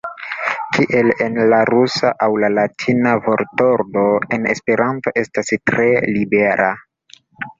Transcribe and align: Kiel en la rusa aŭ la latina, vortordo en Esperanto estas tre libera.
Kiel 0.75 1.09
en 1.25 1.35
la 1.53 1.57
rusa 1.69 2.13
aŭ 2.27 2.29
la 2.43 2.49
latina, 2.53 3.11
vortordo 3.27 4.05
en 4.37 4.49
Esperanto 4.55 5.13
estas 5.23 5.53
tre 5.73 5.87
libera. 6.19 6.71